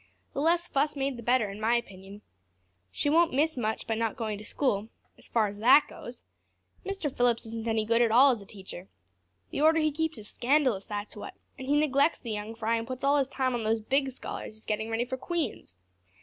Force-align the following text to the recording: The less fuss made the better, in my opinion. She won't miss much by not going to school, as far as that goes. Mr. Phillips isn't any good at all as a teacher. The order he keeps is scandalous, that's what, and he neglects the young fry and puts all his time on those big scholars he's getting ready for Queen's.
The 0.33 0.41
less 0.41 0.65
fuss 0.65 0.95
made 0.95 1.15
the 1.15 1.21
better, 1.21 1.51
in 1.51 1.61
my 1.61 1.75
opinion. 1.75 2.23
She 2.91 3.07
won't 3.07 3.35
miss 3.35 3.55
much 3.55 3.85
by 3.85 3.93
not 3.93 4.17
going 4.17 4.39
to 4.39 4.43
school, 4.45 4.89
as 5.15 5.27
far 5.27 5.45
as 5.45 5.59
that 5.59 5.85
goes. 5.87 6.23
Mr. 6.83 7.15
Phillips 7.15 7.45
isn't 7.45 7.67
any 7.67 7.85
good 7.85 8.01
at 8.01 8.09
all 8.09 8.31
as 8.31 8.41
a 8.41 8.47
teacher. 8.47 8.87
The 9.51 9.61
order 9.61 9.77
he 9.77 9.91
keeps 9.91 10.17
is 10.17 10.27
scandalous, 10.27 10.87
that's 10.87 11.15
what, 11.15 11.35
and 11.55 11.67
he 11.67 11.79
neglects 11.79 12.19
the 12.19 12.31
young 12.31 12.55
fry 12.55 12.77
and 12.77 12.87
puts 12.87 13.03
all 13.03 13.17
his 13.17 13.27
time 13.27 13.53
on 13.53 13.63
those 13.63 13.79
big 13.79 14.09
scholars 14.09 14.55
he's 14.55 14.65
getting 14.65 14.89
ready 14.89 15.05
for 15.05 15.17
Queen's. 15.17 15.75